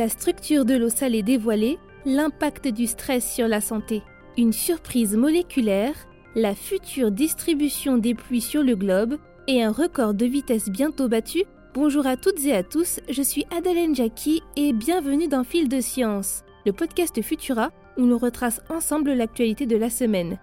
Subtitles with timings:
[0.00, 4.00] La structure de l'eau salée dévoilée, l'impact du stress sur la santé,
[4.38, 5.92] une surprise moléculaire,
[6.34, 11.44] la future distribution des pluies sur le globe et un record de vitesse bientôt battu.
[11.74, 15.82] Bonjour à toutes et à tous, je suis Adèle Jackie et bienvenue dans Fil de
[15.82, 20.38] Science, le podcast Futura où nous retrace ensemble l'actualité de la semaine.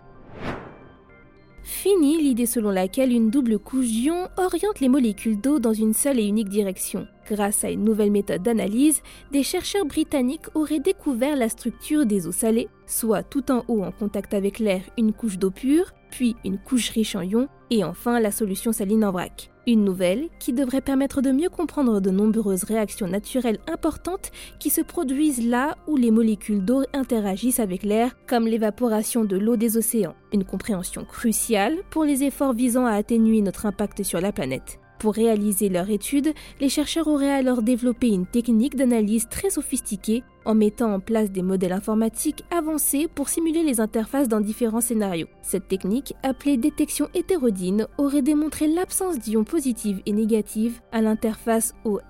[1.67, 6.17] Fini l'idée selon laquelle une double couche d'ion oriente les molécules d'eau dans une seule
[6.17, 7.05] et unique direction.
[7.29, 9.01] Grâce à une nouvelle méthode d'analyse,
[9.33, 13.91] des chercheurs britanniques auraient découvert la structure des eaux salées, soit tout en haut en
[13.91, 18.19] contact avec l'air une couche d'eau pure, puis une couche riche en ions, et enfin
[18.19, 19.51] la solution saline en vrac.
[19.67, 24.79] Une nouvelle qui devrait permettre de mieux comprendre de nombreuses réactions naturelles importantes qui se
[24.79, 30.15] produisent là où les molécules d'eau interagissent avec l'air, comme l'évaporation de l'eau des océans.
[30.31, 34.79] Une compréhension cruciale pour les efforts visant à atténuer notre impact sur la planète.
[34.99, 40.55] Pour réaliser leur étude, les chercheurs auraient alors développé une technique d'analyse très sophistiquée en
[40.55, 45.27] mettant en place des modèles informatiques avancés pour simuler les interfaces dans différents scénarios.
[45.43, 52.01] Cette technique, appelée détection hétérodyne, aurait démontré l'absence d'ions positifs et négatifs à l'interface OR.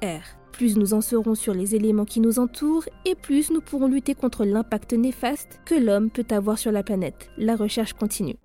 [0.54, 4.16] Plus nous en serons sur les éléments qui nous entourent et plus nous pourrons lutter
[4.16, 7.30] contre l'impact néfaste que l'homme peut avoir sur la planète.
[7.38, 8.38] La recherche continue.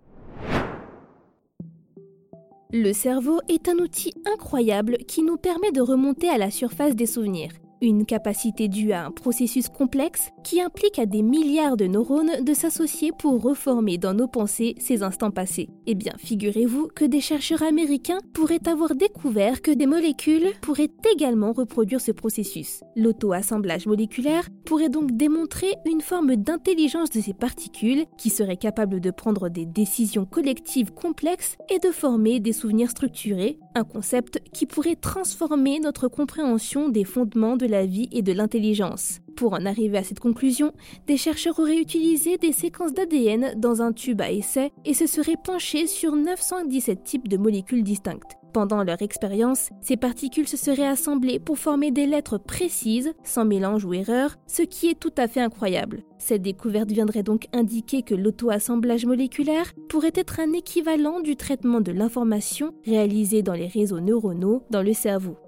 [2.74, 7.04] Le cerveau est un outil incroyable qui nous permet de remonter à la surface des
[7.04, 7.52] souvenirs.
[7.84, 12.54] Une capacité due à un processus complexe qui implique à des milliards de neurones de
[12.54, 15.68] s'associer pour reformer dans nos pensées ces instants passés.
[15.88, 21.50] Eh bien, figurez-vous que des chercheurs américains pourraient avoir découvert que des molécules pourraient également
[21.50, 22.84] reproduire ce processus.
[22.94, 29.10] L'auto-assemblage moléculaire pourrait donc démontrer une forme d'intelligence de ces particules qui seraient capables de
[29.10, 34.94] prendre des décisions collectives complexes et de former des souvenirs structurés, un concept qui pourrait
[34.94, 39.18] transformer notre compréhension des fondements de la vie et de l'intelligence.
[39.34, 40.72] Pour en arriver à cette conclusion,
[41.06, 45.38] des chercheurs auraient utilisé des séquences d'ADN dans un tube à essai et se seraient
[45.42, 48.36] penchés sur 917 types de molécules distinctes.
[48.52, 53.86] Pendant leur expérience, ces particules se seraient assemblées pour former des lettres précises, sans mélange
[53.86, 56.02] ou erreur, ce qui est tout à fait incroyable.
[56.18, 61.92] Cette découverte viendrait donc indiquer que l'auto-assemblage moléculaire pourrait être un équivalent du traitement de
[61.92, 65.38] l'information réalisé dans les réseaux neuronaux dans le cerveau.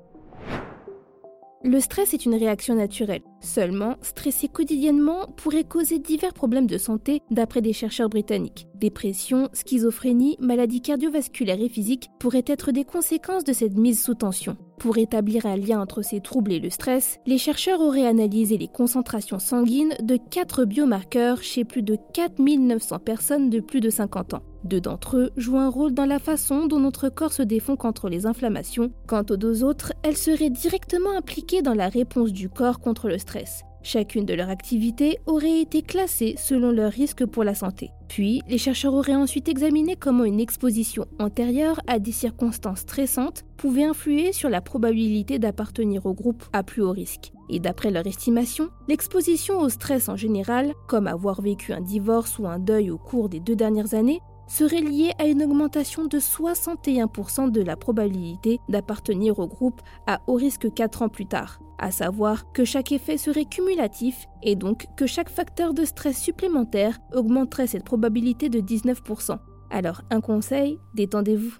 [1.66, 3.22] Le stress est une réaction naturelle.
[3.41, 8.66] Seulement, stresser quotidiennement pourrait causer divers problèmes de santé d'après des chercheurs britanniques.
[8.75, 14.58] Dépression, schizophrénie, maladies cardiovasculaires et physiques pourraient être des conséquences de cette mise sous tension.
[14.78, 18.69] Pour établir un lien entre ces troubles et le stress, les chercheurs auraient analysé les
[18.69, 24.42] concentrations sanguines de 4 biomarqueurs chez plus de 4900 personnes de plus de 50 ans.
[24.64, 28.08] Deux d'entre eux jouent un rôle dans la façon dont notre corps se défend contre
[28.08, 28.91] les inflammations.
[29.06, 33.19] Quant aux deux autres, elles seraient directement impliquées dans la réponse du corps contre le
[33.19, 33.62] stress.
[33.82, 37.91] Chacune de leurs activités aurait été classée selon leur risque pour la santé.
[38.08, 43.84] Puis, les chercheurs auraient ensuite examiné comment une exposition antérieure à des circonstances stressantes pouvait
[43.84, 47.32] influer sur la probabilité d'appartenir au groupe à plus haut risque.
[47.50, 52.46] Et d'après leur estimation, l'exposition au stress en général, comme avoir vécu un divorce ou
[52.46, 57.50] un deuil au cours des deux dernières années, serait lié à une augmentation de 61%
[57.50, 62.53] de la probabilité d'appartenir au groupe à haut risque 4 ans plus tard, à savoir
[62.53, 67.84] que chaque effet serait cumulatif et donc que chaque facteur de stress supplémentaire augmenterait cette
[67.84, 69.38] probabilité de 19%.
[69.71, 71.55] Alors un conseil, détendez-vous.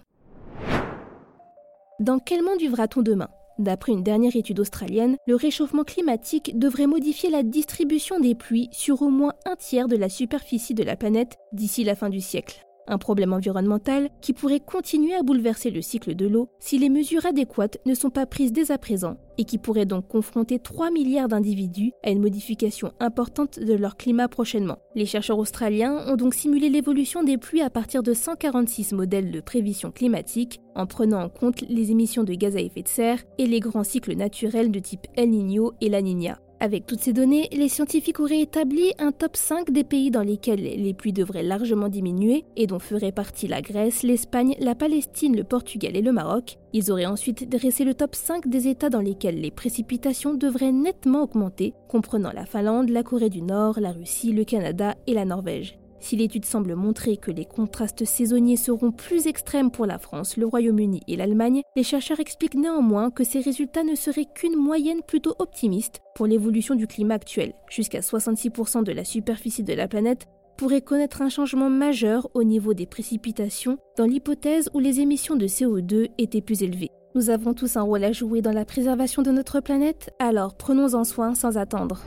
[2.01, 3.29] Dans quel monde vivra-t-on demain?
[3.59, 9.03] D'après une dernière étude australienne, le réchauffement climatique devrait modifier la distribution des pluies sur
[9.03, 12.65] au moins un tiers de la superficie de la planète d'ici la fin du siècle.
[12.87, 17.25] Un problème environnemental qui pourrait continuer à bouleverser le cycle de l'eau si les mesures
[17.27, 21.29] adéquates ne sont pas prises dès à présent et qui pourrait donc confronter 3 milliards
[21.29, 24.79] d'individus à une modification importante de leur climat prochainement.
[24.95, 29.41] Les chercheurs australiens ont donc simulé l'évolution des pluies à partir de 146 modèles de
[29.41, 33.47] prévision climatique en prenant en compte les émissions de gaz à effet de serre et
[33.47, 36.39] les grands cycles naturels de type El Niño et La Niña.
[36.65, 40.63] Avec toutes ces données, les scientifiques auraient établi un top 5 des pays dans lesquels
[40.63, 45.45] les pluies devraient largement diminuer et dont feraient partie la Grèce, l'Espagne, la Palestine, le
[45.45, 46.57] Portugal et le Maroc.
[46.73, 51.25] Ils auraient ensuite dressé le top 5 des États dans lesquels les précipitations devraient nettement
[51.25, 55.77] augmenter, comprenant la Finlande, la Corée du Nord, la Russie, le Canada et la Norvège.
[56.01, 60.47] Si l'étude semble montrer que les contrastes saisonniers seront plus extrêmes pour la France, le
[60.47, 65.35] Royaume-Uni et l'Allemagne, les chercheurs expliquent néanmoins que ces résultats ne seraient qu'une moyenne plutôt
[65.39, 67.55] optimiste pour l'évolution du climat actuel.
[67.71, 70.27] Jusqu'à 66% de la superficie de la planète
[70.57, 75.47] pourrait connaître un changement majeur au niveau des précipitations dans l'hypothèse où les émissions de
[75.47, 76.91] CO2 étaient plus élevées.
[77.15, 81.05] Nous avons tous un rôle à jouer dans la préservation de notre planète, alors prenons-en
[81.05, 82.03] soin sans attendre.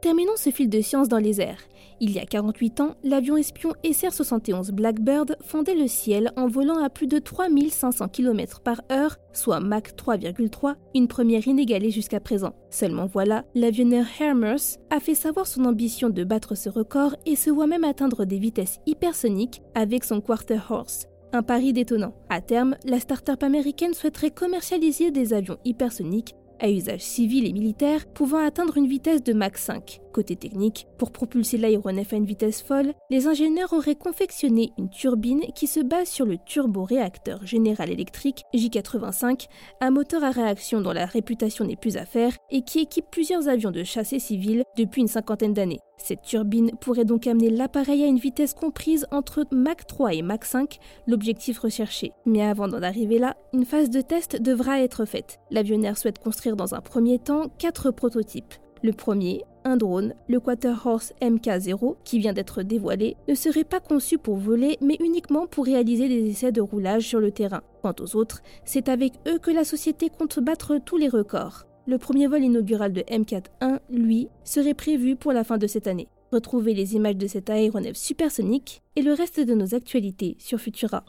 [0.00, 1.58] Terminons ce fil de science dans les airs.
[2.00, 6.88] Il y a 48 ans, l'avion espion SR-71 Blackbird fondait le ciel en volant à
[6.88, 12.54] plus de 3500 km par heure, soit Mach 3,3, une première inégalée jusqu'à présent.
[12.70, 14.56] Seulement voilà, l'avionneur Hermes
[14.90, 18.38] a fait savoir son ambition de battre ce record et se voit même atteindre des
[18.38, 21.08] vitesses hypersoniques avec son Quarter Horse.
[21.32, 22.14] Un pari détonnant.
[22.30, 28.06] À terme, la start-up américaine souhaiterait commercialiser des avions hypersoniques à usage civil et militaire
[28.06, 30.00] pouvant atteindre une vitesse de Mach 5.
[30.18, 35.42] Côté technique, pour propulser l'aéronef à une vitesse folle, les ingénieurs auraient confectionné une turbine
[35.54, 39.46] qui se base sur le turboréacteur General Electric J85,
[39.80, 43.46] un moteur à réaction dont la réputation n'est plus à faire et qui équipe plusieurs
[43.46, 45.78] avions de chassé civils depuis une cinquantaine d'années.
[45.98, 50.42] Cette turbine pourrait donc amener l'appareil à une vitesse comprise entre Mach 3 et Mach
[50.42, 52.10] 5, l'objectif recherché.
[52.26, 55.38] Mais avant d'en arriver là, une phase de test devra être faite.
[55.52, 58.54] L'avionnaire souhaite construire dans un premier temps quatre prototypes.
[58.82, 60.40] Le premier, un drone, le
[60.84, 65.66] Horse MK0, qui vient d'être dévoilé, ne serait pas conçu pour voler, mais uniquement pour
[65.66, 67.62] réaliser des essais de roulage sur le terrain.
[67.82, 71.66] Quant aux autres, c'est avec eux que la société compte battre tous les records.
[71.86, 76.08] Le premier vol inaugural de M4-1, lui, serait prévu pour la fin de cette année.
[76.32, 81.04] Retrouvez les images de cet aéronef supersonique et le reste de nos actualités sur Futura.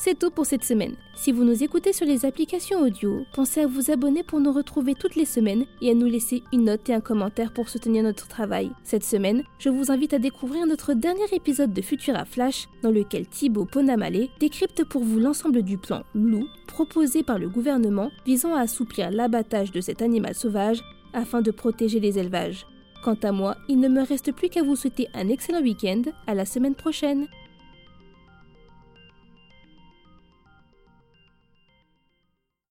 [0.00, 0.94] C'est tout pour cette semaine.
[1.16, 4.94] Si vous nous écoutez sur les applications audio, pensez à vous abonner pour nous retrouver
[4.94, 8.28] toutes les semaines et à nous laisser une note et un commentaire pour soutenir notre
[8.28, 8.70] travail.
[8.84, 13.26] Cette semaine, je vous invite à découvrir notre dernier épisode de Futura Flash dans lequel
[13.26, 18.60] Thibaut Ponamale décrypte pour vous l'ensemble du plan loup proposé par le gouvernement visant à
[18.60, 20.80] assouplir l'abattage de cet animal sauvage
[21.12, 22.66] afin de protéger les élevages.
[23.02, 26.34] Quant à moi, il ne me reste plus qu'à vous souhaiter un excellent week-end, à
[26.34, 27.26] la semaine prochaine.